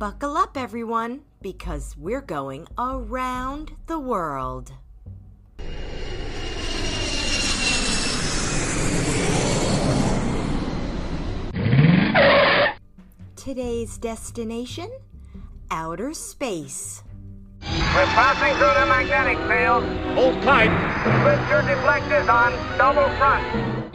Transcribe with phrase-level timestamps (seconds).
[0.00, 4.72] Buckle up, everyone, because we're going around the world.
[13.36, 14.90] Today's destination
[15.70, 17.02] outer space.
[17.60, 19.84] We're passing through the magnetic field.
[20.14, 20.72] Hold tight.
[21.20, 23.92] Switch your deflectors on double front.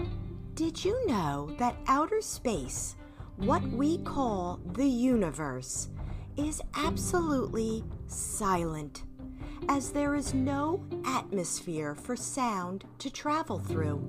[0.54, 2.96] Did you know that outer space,
[3.38, 5.90] what we call the universe,
[6.38, 9.04] is absolutely silent,
[9.70, 14.04] as there is no atmosphere for sound to travel through?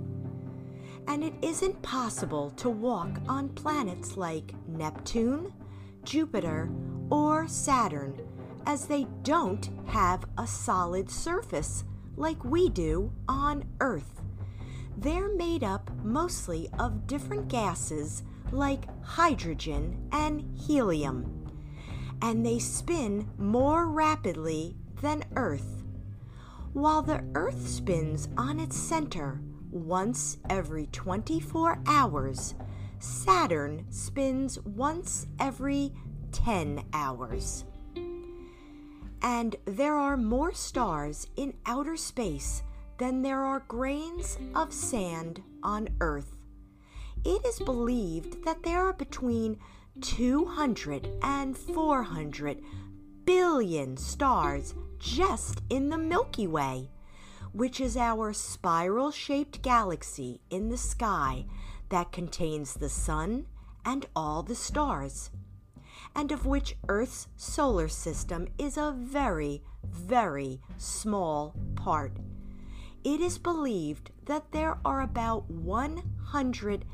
[1.08, 5.52] And it isn't possible to walk on planets like Neptune,
[6.04, 6.70] Jupiter,
[7.10, 8.20] or Saturn,
[8.66, 11.84] as they don't have a solid surface
[12.16, 14.22] like we do on Earth.
[14.96, 21.35] They're made up mostly of different gases like hydrogen and helium,
[22.22, 25.82] and they spin more rapidly than Earth.
[26.72, 32.54] While the Earth spins on its center once every 24 hours,
[32.98, 35.92] Saturn spins once every
[36.32, 37.64] 10 hours.
[39.22, 42.62] And there are more stars in outer space
[42.98, 46.36] than there are grains of sand on Earth.
[47.24, 49.58] It is believed that there are between
[50.00, 52.62] 200 and 400
[53.24, 56.90] billion stars just in the Milky Way,
[57.52, 61.46] which is our spiral shaped galaxy in the sky
[61.88, 63.46] that contains the Sun
[63.84, 65.30] and all the stars,
[66.14, 72.16] and of which Earth's solar system is a very, very small part.
[73.04, 76.84] It is believed that there are about 100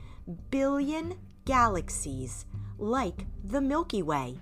[0.50, 2.44] billion galaxies
[2.82, 4.40] like the Milky Way,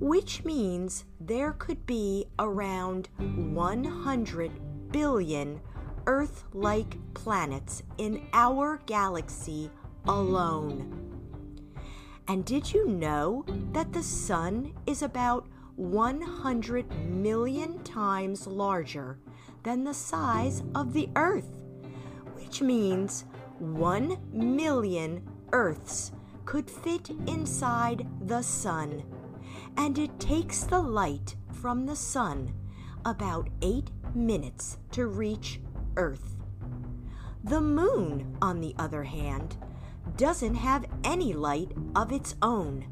[0.00, 5.60] which means there could be around 100 billion
[6.06, 9.70] Earth like planets in our galaxy
[10.06, 10.94] alone.
[12.26, 19.18] And did you know that the Sun is about 100 million times larger
[19.62, 21.60] than the size of the Earth,
[22.34, 23.26] which means
[23.58, 25.22] one million
[25.52, 26.12] Earths
[26.48, 29.04] could fit inside the Sun.
[29.76, 32.54] And it takes the light from the Sun
[33.04, 35.60] about eight minutes to reach
[35.98, 36.36] Earth.
[37.44, 39.58] The Moon, on the other hand,
[40.16, 42.86] doesn't have any light of its own.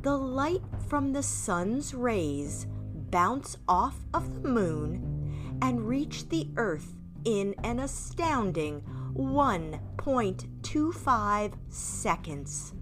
[0.00, 2.66] The light from the Sun's rays
[3.10, 6.94] bounce off of the Moon and reach the Earth
[7.26, 8.80] in an astounding
[9.14, 12.72] 1.25 seconds.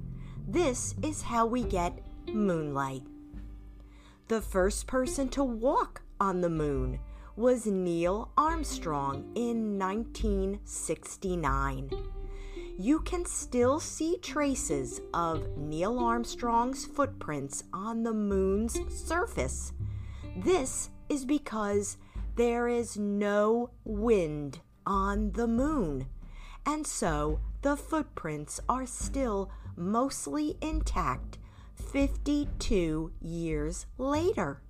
[0.49, 1.99] This is how we get
[2.33, 3.03] moonlight.
[4.29, 7.01] The first person to walk on the moon
[7.35, 11.91] was Neil Armstrong in 1969.
[12.79, 19.73] You can still see traces of Neil Armstrong's footprints on the moon's surface.
[20.37, 21.97] This is because
[22.37, 26.07] there is no wind on the moon,
[26.65, 31.37] and so the footprints are still mostly intact
[31.75, 34.63] 52 years later.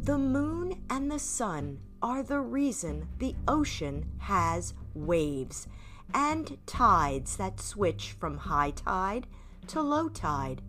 [0.00, 5.68] The moon and the sun are the reason the ocean has waves
[6.14, 9.26] and tides that switch from high tide
[9.66, 10.62] to low tide.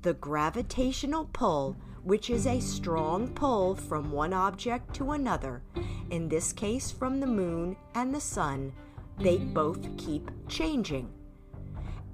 [0.00, 5.62] The gravitational pull which is a strong pull from one object to another,
[6.08, 8.72] in this case from the moon and the sun,
[9.20, 11.12] they both keep changing.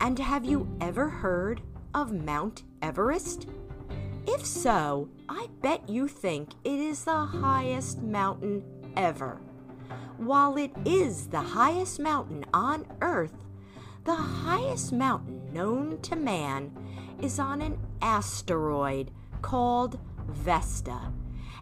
[0.00, 1.62] And have you ever heard
[1.94, 3.48] of Mount Everest?
[4.26, 8.64] If so, I bet you think it is the highest mountain
[8.96, 9.40] ever.
[10.18, 13.34] While it is the highest mountain on Earth,
[14.04, 16.72] the highest mountain known to man
[17.20, 19.10] is on an asteroid
[19.42, 19.98] called
[20.28, 21.12] Vesta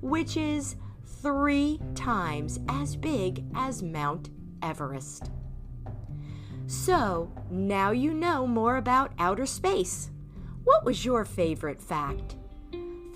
[0.00, 4.30] which is three times as big as Mount
[4.62, 5.30] Everest.
[6.66, 10.10] So, now you know more about outer space.
[10.64, 12.36] What was your favorite fact?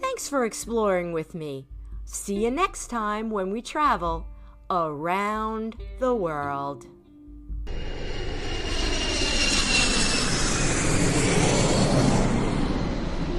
[0.01, 1.69] Thanks for exploring with me.
[2.05, 4.27] See you next time when we travel
[4.71, 6.87] around the world.